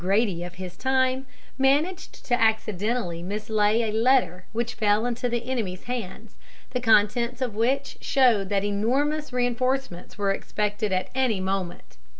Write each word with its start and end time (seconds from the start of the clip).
Grady 0.01 0.43
of 0.43 0.55
his 0.55 0.75
time, 0.77 1.27
managed 1.59 2.25
to 2.25 2.33
accidentally 2.33 3.21
mislay 3.21 3.83
a 3.83 3.91
letter 3.91 4.47
which 4.51 4.73
fell 4.73 5.05
into 5.05 5.29
the 5.29 5.45
enemy's 5.47 5.83
hands, 5.83 6.35
the 6.71 6.81
contents 6.81 7.39
of 7.39 7.55
which 7.55 7.99
showed 8.01 8.49
that 8.49 8.63
enormous 8.63 9.31
reinforcements 9.31 10.17
were 10.17 10.31
expected 10.31 10.91
at 10.91 11.09
any 11.13 11.39
moment. 11.39 11.97